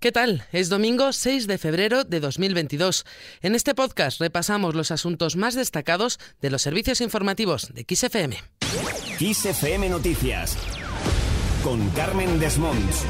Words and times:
¿Qué 0.00 0.12
tal? 0.12 0.44
Es 0.52 0.68
domingo 0.68 1.12
6 1.12 1.48
de 1.48 1.58
febrero 1.58 2.04
de 2.04 2.20
2022. 2.20 3.04
En 3.42 3.56
este 3.56 3.74
podcast 3.74 4.20
repasamos 4.20 4.76
los 4.76 4.92
asuntos 4.92 5.34
más 5.34 5.56
destacados 5.56 6.20
de 6.40 6.50
los 6.50 6.62
servicios 6.62 7.00
informativos 7.00 7.74
de 7.74 7.84
XFM. 7.84 8.36
XFM 9.18 9.88
Noticias 9.88 10.56
con 11.64 11.90
Carmen 11.90 12.38
Desmonts. 12.38 13.04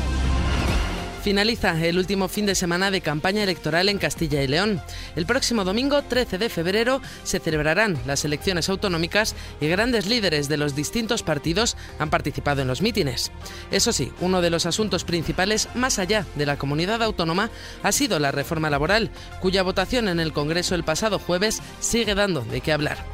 Finaliza 1.29 1.79
el 1.85 1.99
último 1.99 2.27
fin 2.27 2.47
de 2.47 2.55
semana 2.55 2.91
de 2.91 3.03
campaña 3.03 3.43
electoral 3.43 3.91
en 3.91 3.99
Castilla 3.99 4.43
y 4.43 4.49
León. 4.49 4.81
El 5.15 5.27
próximo 5.27 5.63
domingo 5.63 6.01
13 6.01 6.39
de 6.39 6.49
febrero 6.49 7.03
se 7.23 7.39
celebrarán 7.39 7.99
las 8.07 8.25
elecciones 8.25 8.71
autonómicas 8.71 9.37
y 9.61 9.69
grandes 9.69 10.07
líderes 10.07 10.49
de 10.49 10.57
los 10.57 10.75
distintos 10.75 11.23
partidos 11.23 11.77
han 11.99 12.09
participado 12.09 12.63
en 12.63 12.69
los 12.69 12.81
mítines. 12.81 13.31
Eso 13.71 13.93
sí, 13.93 14.11
uno 14.23 14.41
de 14.41 14.49
los 14.49 14.65
asuntos 14.65 15.05
principales 15.05 15.69
más 15.75 15.99
allá 15.99 16.25
de 16.35 16.47
la 16.47 16.57
comunidad 16.57 17.03
autónoma 17.03 17.51
ha 17.83 17.93
sido 17.93 18.19
la 18.19 18.33
reforma 18.33 18.71
laboral, 18.71 19.11
cuya 19.43 19.63
votación 19.63 20.09
en 20.09 20.21
el 20.21 20.33
Congreso 20.33 20.75
el 20.75 20.83
pasado 20.83 21.19
jueves 21.19 21.61
sigue 21.79 22.15
dando 22.15 22.41
de 22.41 22.63
qué 22.63 22.73
hablar. 22.73 23.05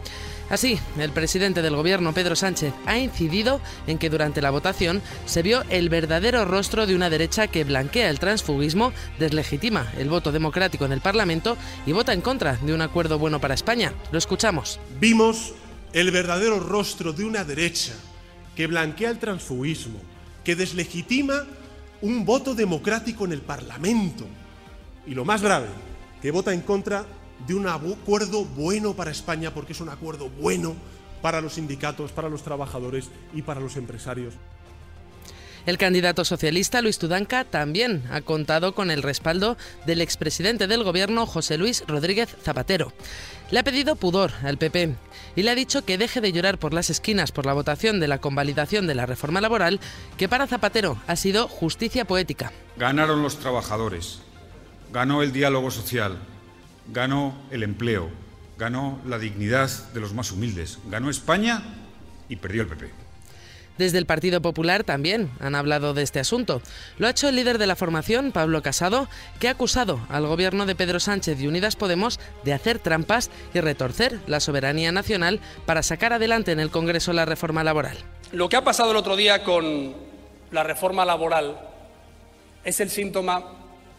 Así, 0.51 0.79
el 0.99 1.11
presidente 1.11 1.63
del 1.63 1.75
gobierno, 1.75 2.13
Pedro 2.13 2.37
Sánchez, 2.37 2.75
ha 2.87 2.99
incidido 2.99 3.61
en 3.87 3.99
que 3.99 4.11
durante 4.11 4.43
la 4.43 4.51
votación 4.51 5.03
se 5.25 5.43
vio 5.43 5.63
el 5.71 5.89
verdadero 5.89 6.45
rostro 6.45 6.87
de 6.87 6.95
una 6.95 7.11
derecha 7.11 7.47
que 7.47 7.65
blanquea 7.65 8.11
el 8.11 8.21
transfugismo, 8.21 8.93
deslegitima 9.19 9.91
el 9.99 10.11
voto 10.11 10.33
democrático 10.33 10.85
en 10.85 10.93
el 10.93 11.01
Parlamento 11.01 11.57
y 11.87 11.93
vota 11.93 12.13
en 12.13 12.21
contra 12.21 12.57
de 12.57 12.75
un 12.75 12.83
acuerdo 12.83 13.19
bueno 13.19 13.41
para 13.41 13.55
España. 13.55 13.93
Lo 14.13 14.19
escuchamos. 14.19 14.79
Vimos 15.01 15.55
el 15.93 16.11
verdadero 16.11 16.61
rostro 16.61 17.13
de 17.13 17.25
una 17.25 17.45
derecha 17.45 17.95
que 18.55 18.67
blanquea 18.67 19.11
el 19.11 19.19
transfugismo, 19.19 19.99
que 20.45 20.57
deslegitima 20.57 21.47
un 22.03 22.25
voto 22.25 22.55
democrático 22.55 23.25
en 23.25 23.33
el 23.33 23.41
Parlamento 23.41 24.27
y 25.07 25.15
lo 25.15 25.25
más 25.25 25.43
grave, 25.43 25.69
que 26.21 26.31
vota 26.31 26.53
en 26.53 26.61
contra 26.61 27.07
de 27.47 27.55
un 27.55 27.67
acuerdo 27.69 28.45
bueno 28.45 28.95
para 28.95 29.11
España, 29.11 29.53
porque 29.53 29.73
es 29.73 29.81
un 29.81 29.89
acuerdo 29.89 30.29
bueno 30.29 30.75
para 31.23 31.41
los 31.41 31.55
sindicatos, 31.55 32.13
para 32.13 32.29
los 32.29 32.43
trabajadores 32.43 33.09
y 33.33 33.43
para 33.43 33.61
los 33.61 33.77
empresarios. 33.77 34.35
El 35.67 35.79
candidato 35.79 36.27
socialista 36.27 36.83
Luis 36.83 36.99
Tudanca 36.99 37.45
también 37.45 38.05
ha 38.11 38.21
contado 38.21 38.75
con 38.75 38.91
el 38.91 39.03
respaldo 39.03 39.57
del 39.87 40.03
expresidente 40.03 40.67
del 40.67 40.85
gobierno 40.85 41.25
José 41.25 41.57
Luis 41.57 41.85
Rodríguez 41.87 42.37
Zapatero. 42.43 42.93
Le 43.51 43.61
ha 43.61 43.65
pedido 43.65 43.97
pudor 43.97 44.33
al 44.43 44.59
PP 44.59 44.95
y 45.37 45.43
le 45.43 45.51
ha 45.51 45.55
dicho 45.55 45.83
que 45.83 45.97
deje 45.97 46.21
de 46.21 46.33
llorar 46.33 46.59
por 46.59 46.75
las 46.75 46.91
esquinas 46.91 47.33
por 47.33 47.47
la 47.47 47.55
votación 47.55 47.99
de 47.99 48.09
la 48.09 48.19
convalidación 48.19 48.87
de 48.87 48.95
la 48.95 49.07
reforma 49.07 49.41
laboral, 49.41 49.81
que 50.19 50.29
para 50.29 50.47
Zapatero 50.47 50.99
ha 51.07 51.17
sido 51.17 51.49
justicia 51.49 52.05
poética. 52.05 52.53
Ganaron 52.77 53.23
los 53.23 53.39
trabajadores, 53.39 54.21
ganó 54.93 55.23
el 55.23 55.33
diálogo 55.33 55.71
social, 55.71 56.19
ganó 56.93 57.35
el 57.51 57.63
empleo, 57.63 58.09
ganó 58.59 59.01
la 59.07 59.19
dignidad 59.19 59.71
de 59.93 60.01
los 60.01 60.15
más 60.15 60.33
humildes, 60.33 60.79
ganó 60.89 61.11
España 61.11 61.63
y 62.29 62.37
perdió 62.37 62.63
el 62.63 62.69
PP. 62.69 63.05
Desde 63.77 63.99
el 63.99 64.07
Partido 64.07 64.41
Popular 64.41 64.85
también 64.85 65.31
han 65.41 65.57
hablado 65.57 65.95
de 65.95 66.03
este 66.03 66.21
asunto. 66.21 66.63
Lo 66.97 67.09
ha 67.09 67.11
hecho 67.11 67.29
el 67.29 67.35
líder 67.35 67.59
de 67.59 67.67
la 67.67 67.75
formación, 67.75 68.31
Pablo 68.31 68.63
Casado, 68.63 69.09
que 69.41 69.49
ha 69.49 69.53
acusado 69.53 69.99
al 70.09 70.29
gobierno 70.29 70.65
de 70.65 70.77
Pedro 70.77 71.01
Sánchez 71.01 71.41
y 71.41 71.49
Unidas 71.49 71.75
Podemos 71.75 72.21
de 72.45 72.53
hacer 72.53 72.79
trampas 72.79 73.31
y 73.53 73.59
retorcer 73.61 74.21
la 74.29 74.39
soberanía 74.39 74.93
nacional 74.93 75.41
para 75.67 75.83
sacar 75.83 76.13
adelante 76.13 76.53
en 76.53 76.61
el 76.61 76.71
Congreso 76.71 77.13
la 77.13 77.25
reforma 77.25 77.65
laboral. 77.65 77.97
Lo 78.31 78.49
que 78.49 78.57
ha 78.57 78.63
pasado 78.63 78.93
el 78.93 78.97
otro 78.97 79.17
día 79.17 79.43
con 79.43 79.93
la 80.53 80.63
reforma 80.63 81.05
laboral 81.05 81.59
es 82.63 82.79
el 82.79 82.91
síntoma 82.91 83.43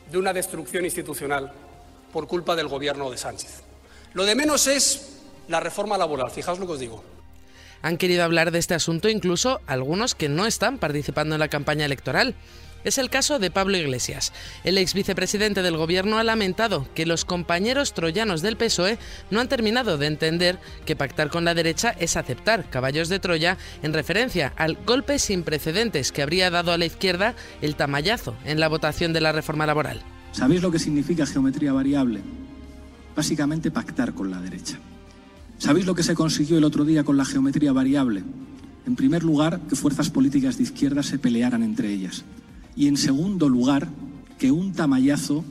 de 0.09 0.17
una 0.17 0.31
destrucción 0.31 0.86
institucional 0.86 1.52
por 2.16 2.27
culpa 2.27 2.55
del 2.55 2.69
gobierno 2.69 3.11
de 3.11 3.17
Sánchez. 3.17 3.61
Lo 4.13 4.23
de 4.23 4.35
menos 4.35 4.67
es 4.67 5.17
la 5.49 5.59
reforma 5.59 5.97
laboral, 5.97 6.31
fijaos 6.31 6.59
lo 6.59 6.66
que 6.66 6.71
os 6.71 6.80
digo. 6.80 7.03
Han 7.81 7.98
querido 7.98 8.23
hablar 8.23 8.52
de 8.52 8.59
este 8.59 8.73
asunto 8.73 9.09
incluso 9.09 9.59
algunos 9.67 10.15
que 10.15 10.30
no 10.30 10.45
están 10.45 10.77
participando 10.77 11.36
en 11.36 11.39
la 11.39 11.49
campaña 11.49 11.83
electoral. 11.83 12.33
Es 12.86 12.99
el 12.99 13.09
caso 13.09 13.37
de 13.37 13.52
Pablo 13.52 13.75
Iglesias. 13.75 14.31
El 14.64 14.77
ex 14.77 14.93
vicepresidente 14.93 15.61
del 15.61 15.75
gobierno 15.75 16.17
ha 16.17 16.23
lamentado 16.23 16.87
que 16.95 17.05
los 17.05 17.25
compañeros 17.25 17.93
troyanos 17.93 18.42
del 18.42 18.55
PSOE 18.55 18.98
no 19.30 19.42
han 19.42 19.49
terminado 19.49 19.98
de 19.98 20.08
entender 20.08 20.58
que 20.86 20.95
pactar 20.95 21.30
con 21.30 21.43
la 21.43 21.54
derecha 21.54 21.93
es 21.99 22.15
aceptar 22.15 22.70
caballos 22.70 23.09
de 23.09 23.20
Troya 23.20 23.58
en 23.83 23.92
referencia 23.92 24.54
al 24.55 24.77
golpe 24.86 25.20
sin 25.20 25.43
precedentes 25.43 26.14
que 26.14 26.21
habría 26.21 26.49
dado 26.49 26.71
a 26.71 26.77
la 26.77 26.86
izquierda 26.86 27.36
el 27.61 27.75
tamallazo 27.75 28.37
en 28.45 28.61
la 28.61 28.70
votación 28.70 29.11
de 29.11 29.20
la 29.20 29.33
reforma 29.33 29.65
laboral. 29.65 30.14
¿Sabéis 30.36 30.62
lo 30.62 30.70
que 30.70 30.80
significa 30.80 31.26
geometría 31.26 31.72
variable? 31.72 32.20
Básicamente 33.16 33.72
pactar 33.72 34.14
con 34.14 34.30
la 34.30 34.42
derecha. 34.42 34.78
¿Sabéis 35.58 35.86
lo 35.86 35.96
que 35.96 36.04
se 36.04 36.14
consiguió 36.14 36.58
el 36.58 36.66
otro 36.66 36.84
día 36.84 37.06
con 37.06 37.16
la 37.16 37.23
geometría 37.23 37.72
variable? 37.72 38.22
En 38.86 38.98
primer 38.98 39.23
lugar, 39.23 39.62
que 39.62 39.78
fuerzas 39.78 40.10
políticas 40.10 40.58
de 40.58 40.64
izquierda 40.64 41.04
se 41.04 41.20
pelearan 41.20 41.64
entre 41.64 41.90
ellas. 41.90 42.26
Y 42.76 42.88
en 42.88 42.98
segundo 42.98 43.48
lugar, 43.48 43.88
que 44.38 44.52
un 44.52 44.73
tamallazo 44.73 45.46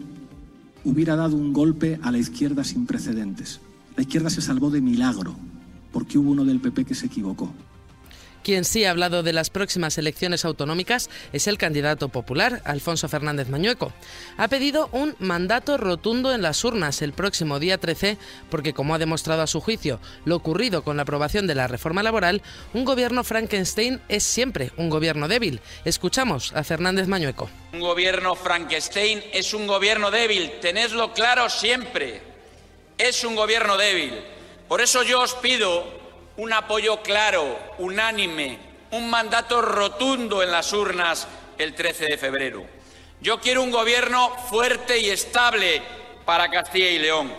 hubiera 0.84 1.16
dado 1.16 1.34
un 1.34 1.55
golpe 1.55 1.99
a 2.03 2.12
la 2.12 2.19
izquierda 2.19 2.62
sin 2.62 2.84
precedentes. 2.84 3.62
La 3.97 4.03
izquierda 4.03 4.28
se 4.28 4.43
salvó 4.43 4.69
de 4.69 4.83
milagro, 4.83 5.34
porque 5.93 6.19
hubo 6.19 6.33
uno 6.33 6.45
del 6.45 6.61
PP 6.61 6.84
que 6.84 6.95
se 6.95 7.06
equivocó. 7.06 7.55
Quien 8.44 8.66
sí 8.66 8.84
ha 8.84 8.91
hablado 8.91 9.22
de 9.22 9.32
las 9.32 9.49
próximas 9.49 9.97
elecciones 9.97 10.44
autonómicas 10.44 11.09
es 11.32 11.47
el 11.47 11.56
candidato 11.56 12.10
popular, 12.10 12.60
Alfonso 12.66 13.09
Fernández 13.09 13.49
Mañueco. 13.49 13.91
Ha 14.37 14.49
pedido 14.49 14.91
un 14.93 15.16
mandato 15.19 15.78
rotundo 15.78 16.31
en 16.31 16.43
las 16.43 16.62
urnas 16.62 17.00
el 17.00 17.15
próximo 17.15 17.59
día 17.59 17.78
13 17.78 18.19
porque, 18.50 18.75
como 18.75 18.94
ha 18.94 18.99
demostrado 18.99 19.41
a 19.41 19.47
su 19.47 19.62
juicio 19.62 19.99
lo 20.27 20.37
ocurrido 20.37 20.84
con 20.84 20.99
la 20.99 21.04
aprobación 21.04 21.47
de 21.47 21.54
la 21.54 21.69
reforma 21.69 22.03
laboral, 22.03 22.43
un 22.75 22.84
gobierno 22.84 23.25
Frankenstein 23.25 24.03
es 24.10 24.25
siempre 24.25 24.72
un 24.77 24.91
gobierno 24.91 25.27
débil. 25.27 25.62
Escuchamos 25.87 26.53
a 26.53 26.65
Fernández 26.65 27.09
Mañueco. 27.09 27.49
Un 27.72 27.81
gobierno 27.81 28.34
Frankenstein 28.34 29.25
es 29.33 29.54
un 29.54 29.66
gobierno 29.66 30.10
débil, 30.10 30.53
tenedlo 30.60 31.15
claro 31.15 31.49
siempre. 31.49 32.21
Es 32.99 33.25
un 33.25 33.37
gobierno 33.37 33.78
débil. 33.78 34.12
Por 34.69 34.83
eso 34.83 35.03
yo 35.03 35.22
os 35.22 35.34
pido 35.37 36.03
un 36.37 36.53
apoyo 36.53 37.03
claro, 37.03 37.59
unánime, 37.78 38.59
un 38.91 39.09
mandato 39.09 39.62
rotundo 39.62 40.43
en 40.43 40.50
las 40.50 40.72
urnas 40.72 41.28
el 41.59 41.75
13 41.75 42.06
de 42.06 42.19
febrero. 42.19 42.65
Yo 43.21 43.41
quiero 43.41 43.62
un 43.62 43.71
gobierno 43.71 44.31
fuerte 44.49 44.99
y 44.99 45.11
estable 45.11 45.83
para 46.25 46.50
Castilla 46.50 46.91
y 46.91 46.99
León. 46.99 47.33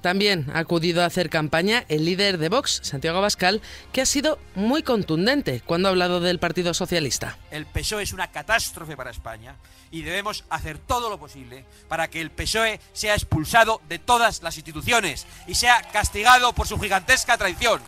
También 0.00 0.46
ha 0.54 0.60
acudido 0.60 1.02
a 1.02 1.06
hacer 1.06 1.28
campaña 1.28 1.84
el 1.88 2.04
líder 2.04 2.38
de 2.38 2.48
Vox, 2.48 2.80
Santiago 2.84 3.18
Abascal, 3.18 3.60
que 3.92 4.00
ha 4.00 4.06
sido 4.06 4.38
muy 4.54 4.84
contundente 4.84 5.60
cuando 5.66 5.88
ha 5.88 5.90
hablado 5.90 6.20
del 6.20 6.38
Partido 6.38 6.72
Socialista. 6.72 7.36
El 7.50 7.66
PSOE 7.66 8.04
es 8.04 8.12
una 8.12 8.30
catástrofe 8.30 8.96
para 8.96 9.10
España 9.10 9.56
y 9.90 10.02
debemos 10.02 10.44
hacer 10.50 10.78
todo 10.78 11.10
lo 11.10 11.18
posible 11.18 11.64
para 11.88 12.08
que 12.08 12.20
el 12.20 12.30
PSOE 12.30 12.80
sea 12.92 13.14
expulsado 13.14 13.80
de 13.88 13.98
todas 13.98 14.42
las 14.42 14.56
instituciones 14.56 15.26
y 15.48 15.56
sea 15.56 15.82
castigado 15.92 16.52
por 16.52 16.68
su 16.68 16.78
gigantesca 16.78 17.36
traición. 17.36 17.80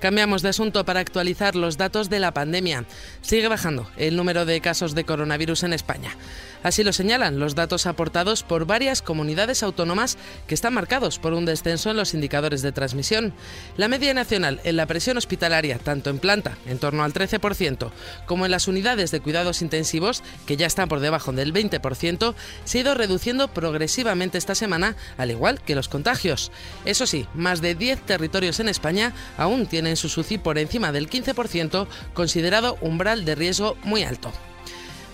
Cambiamos 0.00 0.42
de 0.42 0.50
asunto 0.50 0.84
para 0.84 1.00
actualizar 1.00 1.56
los 1.56 1.78
datos 1.78 2.10
de 2.10 2.20
la 2.20 2.34
pandemia. 2.34 2.84
Sigue 3.22 3.48
bajando 3.48 3.88
el 3.96 4.14
número 4.14 4.44
de 4.44 4.60
casos 4.60 4.94
de 4.94 5.04
coronavirus 5.04 5.62
en 5.62 5.72
España. 5.72 6.14
Así 6.62 6.82
lo 6.82 6.92
señalan 6.92 7.38
los 7.38 7.54
datos 7.54 7.86
aportados 7.86 8.42
por 8.42 8.66
varias 8.66 9.00
comunidades 9.00 9.62
autónomas 9.62 10.18
que 10.46 10.54
están 10.54 10.74
marcados 10.74 11.18
por 11.18 11.32
un 11.32 11.44
descenso 11.44 11.90
en 11.90 11.96
los 11.96 12.12
indicadores 12.12 12.60
de 12.60 12.72
transmisión. 12.72 13.32
La 13.76 13.86
media 13.88 14.12
nacional 14.14 14.60
en 14.64 14.76
la 14.76 14.86
presión 14.86 15.16
hospitalaria, 15.16 15.78
tanto 15.78 16.10
en 16.10 16.18
planta, 16.18 16.58
en 16.66 16.78
torno 16.78 17.04
al 17.04 17.12
13%, 17.12 17.90
como 18.26 18.44
en 18.44 18.50
las 18.50 18.66
unidades 18.66 19.12
de 19.12 19.20
cuidados 19.20 19.62
intensivos, 19.62 20.24
que 20.44 20.56
ya 20.56 20.66
están 20.66 20.88
por 20.88 20.98
debajo 20.98 21.32
del 21.32 21.54
20%, 21.54 22.34
se 22.64 22.78
ha 22.78 22.80
ido 22.80 22.94
reduciendo 22.94 23.48
progresivamente 23.48 24.36
esta 24.36 24.56
semana, 24.56 24.96
al 25.18 25.30
igual 25.30 25.60
que 25.60 25.76
los 25.76 25.88
contagios. 25.88 26.50
Eso 26.84 27.06
sí, 27.06 27.26
más 27.34 27.60
de 27.60 27.76
10 27.76 28.00
territorios 28.00 28.58
en 28.58 28.68
España 28.68 29.12
aún 29.38 29.66
tienen 29.66 29.85
su 29.94 30.08
SUCI 30.08 30.38
por 30.38 30.58
encima 30.58 30.90
del 30.90 31.08
15%, 31.08 31.86
considerado 32.14 32.76
umbral 32.80 33.24
de 33.24 33.36
riesgo 33.36 33.76
muy 33.84 34.02
alto. 34.02 34.32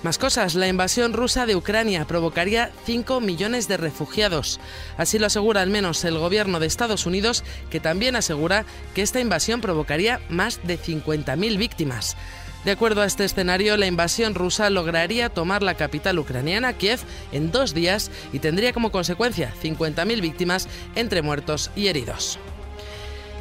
Más 0.03 0.19
cosas, 0.19 0.57
la 0.57 0.67
invasión 0.67 1.13
rusa 1.13 1.47
de 1.47 1.55
Ucrania 1.55 2.07
provocaría 2.07 2.73
5 2.87 3.21
millones 3.21 3.69
de 3.69 3.77
refugiados. 3.77 4.59
Así 4.97 5.19
lo 5.19 5.27
asegura 5.27 5.63
al 5.63 5.71
menos 5.71 6.05
el 6.05 6.19
gobierno 6.19 6.59
de 6.59 6.67
Estados 6.67 7.07
Unidos, 7.07 7.45
que 7.71 7.79
también 7.79 8.17
asegura 8.17 8.65
que 8.95 9.03
esta 9.03 9.21
invasión 9.21 9.61
provocaría 9.61 10.21
más 10.29 10.61
de 10.65 10.77
50.000 10.77 11.57
víctimas. 11.57 12.17
De 12.65 12.73
acuerdo 12.73 13.03
a 13.03 13.07
este 13.07 13.25
escenario, 13.25 13.77
la 13.77 13.87
invasión 13.87 14.35
rusa 14.35 14.71
lograría 14.71 15.29
tomar 15.29 15.63
la 15.63 15.75
capital 15.75 16.19
ucraniana, 16.19 16.73
Kiev, 16.73 17.01
en 17.31 17.53
dos 17.53 17.73
días 17.73 18.11
y 18.33 18.41
tendría 18.41 18.73
como 18.73 18.91
consecuencia 18.91 19.53
50.000 19.63 20.21
víctimas 20.21 20.69
entre 20.97 21.23
muertos 21.23 21.71
y 21.77 21.89
heridos. 21.89 22.41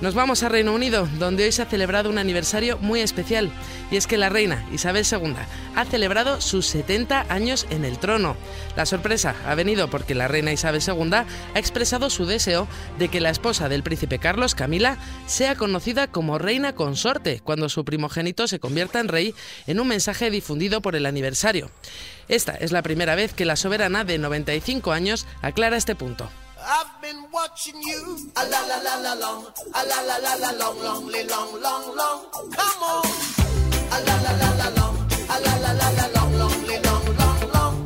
Nos 0.02 0.16
vamos 0.16 0.42
a 0.42 0.50
Reino 0.50 0.74
Unido, 0.74 1.08
donde 1.20 1.44
hoy 1.44 1.52
se 1.52 1.62
ha 1.62 1.68
celebrado 1.68 2.10
un 2.10 2.18
aniversario 2.18 2.80
muy 2.80 3.02
especial, 3.02 3.52
y 3.92 3.98
es 3.98 4.08
que 4.08 4.18
la 4.18 4.30
reina 4.30 4.66
Isabel 4.74 5.06
II 5.10 5.36
ha 5.76 5.86
celebrado 5.86 6.42
sus 6.42 6.66
70 6.66 7.28
años 7.30 7.68
en 7.70 7.86
el 7.86 8.00
trono. 8.00 8.36
La 8.76 8.88
sorpresa 8.88 9.36
ha 9.46 9.54
venido 9.54 9.92
porque 9.92 10.16
la 10.16 10.28
reina 10.28 10.52
Isabel 10.52 10.82
II 10.86 11.14
ha 11.14 11.26
expresado 11.54 12.10
su 12.10 12.26
deseo 12.26 12.68
de 12.98 13.10
que 13.10 13.22
la 13.22 13.30
esposa 13.30 13.70
del 13.70 13.84
príncipe 13.84 14.18
Carlos, 14.18 14.56
Camila, 14.56 14.98
sea 15.28 15.54
conocida 15.54 16.08
como 16.08 16.40
reina 16.40 16.74
consorte 16.74 17.40
cuando 17.44 17.70
su 17.70 17.86
primogénito 17.86 18.48
se 18.48 18.60
convierta 18.60 19.00
en 19.00 19.08
rey 19.08 19.36
en 19.68 19.80
un 19.80 19.88
mensaje 19.88 20.32
difundido 20.32 20.82
por 20.82 20.96
el 20.96 21.06
aniversario. 21.06 21.70
Esta 22.28 22.54
es 22.54 22.72
la 22.72 22.82
primera 22.82 23.14
vez 23.14 23.34
que 23.34 23.46
la 23.46 23.56
soberana 23.56 24.04
de 24.04 24.18
95 24.18 24.94
años 24.94 25.28
aclara 25.44 25.78
este 25.78 25.94
punto. 25.94 26.28
I've 27.12 27.18
been 27.18 27.32
watching 27.32 27.82
you. 27.82 28.32
A 28.36 28.44
la 28.46 28.62
la 28.68 28.78
la 28.82 28.96
la 28.96 29.16
long. 29.16 29.46
A 29.74 29.84
la 29.84 30.02
la 30.02 30.18
la 30.20 30.36
la 30.36 30.52
long, 30.54 30.82
long, 30.82 31.12
long, 31.12 31.62
long, 31.62 31.96
long. 31.96 32.22
Come 32.32 32.84
on. 32.84 33.06
A 33.92 34.00
la 34.00 34.16
la 34.22 34.32
la 34.38 34.56
la 34.56 34.70
long. 34.70 34.98
A 35.28 35.40
la 35.40 35.58
la 35.60 35.74
la 35.74 35.92
la 35.92 36.08
long, 36.14 36.38
long, 36.38 36.66
long, 36.84 37.06
long, 37.18 37.54
long. 37.54 37.86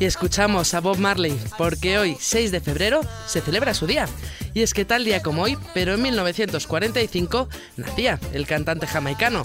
Y 0.00 0.04
escuchamos 0.06 0.72
a 0.72 0.80
Bob 0.80 0.98
Marley 0.98 1.38
porque 1.58 1.98
hoy, 1.98 2.16
6 2.18 2.50
de 2.50 2.60
febrero, 2.60 3.02
se 3.26 3.42
celebra 3.42 3.74
su 3.74 3.86
día. 3.86 4.08
Y 4.54 4.62
es 4.62 4.72
que 4.72 4.84
tal 4.84 5.04
día 5.04 5.22
como 5.22 5.42
hoy, 5.42 5.58
pero 5.74 5.94
en 5.94 6.02
1945, 6.02 7.48
nacía 7.76 8.18
el 8.32 8.46
cantante 8.46 8.86
jamaicano 8.86 9.44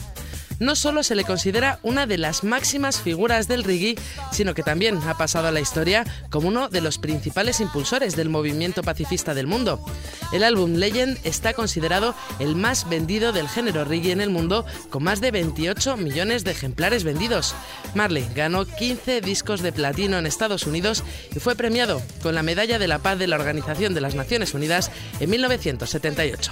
no 0.60 0.76
solo 0.76 1.04
se 1.04 1.16
le 1.16 1.24
considera 1.24 1.80
una 1.84 2.06
de 2.06 2.18
las 2.18 2.44
máximas 2.44 3.02
figuras 3.02 3.48
del 3.48 3.64
reggae, 3.64 3.96
sino 4.32 4.54
que 4.54 4.64
también 4.64 4.98
ha 5.08 5.18
pasado 5.18 5.48
a 5.48 5.52
la 5.52 5.60
historia 5.60 6.06
como 6.30 6.48
uno 6.48 6.70
de 6.70 6.82
los 6.82 6.98
principales 6.98 7.60
impulsores 7.60 8.16
del 8.16 8.30
movimiento 8.30 8.84
pacifista 8.84 9.34
del 9.34 9.48
mundo. 9.48 9.84
El 10.32 10.44
álbum 10.44 10.76
Legend 10.76 11.18
está 11.24 11.54
considerado 11.54 12.14
el 12.40 12.56
más 12.56 12.88
vendido 12.90 13.32
del 13.32 13.50
género 13.50 13.86
reggae 13.86 14.12
en 14.12 14.22
el 14.22 14.30
mundo, 14.30 14.66
con 14.90 15.04
más 15.04 15.22
de 15.22 15.32
28 15.32 15.98
millones 15.98 16.44
de 16.44 16.52
ejemplares 16.52 17.04
vendidos. 17.04 17.56
Marley 17.96 18.28
ganó 18.36 18.66
15 18.66 19.22
discos 19.22 19.62
de 19.62 19.72
platino 19.72 20.18
en 20.18 20.26
Estados 20.26 20.68
Unidos 20.68 21.04
y 21.36 21.40
fue 21.40 21.56
premiado 21.56 22.02
con 22.22 22.36
la 22.36 22.44
Medalla 22.44 22.80
de 22.80 22.88
la 22.88 23.00
Paz 23.00 23.18
de 23.18 23.28
la 23.28 23.38
Organización 23.38 23.94
de 23.94 24.02
las 24.02 24.16
Naciones 24.16 24.54
Unidas 24.54 24.92
en 25.20 25.30
1978. 25.30 26.52